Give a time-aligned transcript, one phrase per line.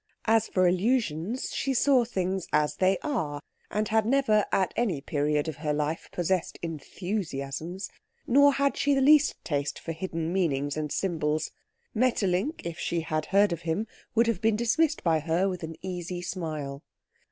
[0.25, 5.47] As for illusions, she saw things as they are, and had never at any period
[5.47, 7.87] of her life possessed enthusiasms.
[8.25, 11.51] Nor had she the least taste for hidden meanings and symbols.
[11.93, 13.85] Maeterlinck, if she had heard of him,
[14.15, 16.81] would have been dismissed by her with an easy smile.